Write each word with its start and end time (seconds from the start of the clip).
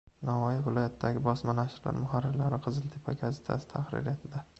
Navoiy 0.27 0.55
viloyatidagi 0.67 1.19
bosma 1.27 1.53
nashrlar 1.59 1.95
muharrirlari 2.05 2.59
Qiziltepa 2.69 3.15
gazetasi 3.21 3.71
tahririyatida 3.75 4.43